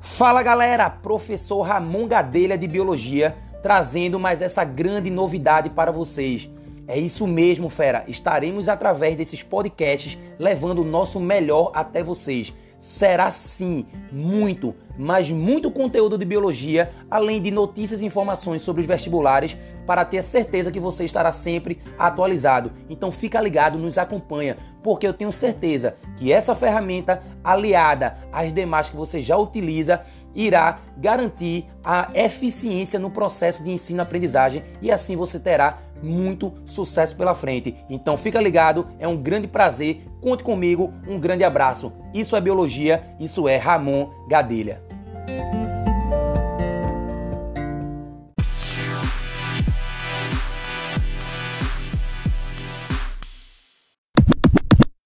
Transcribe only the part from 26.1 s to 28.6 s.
que essa ferramenta aliada às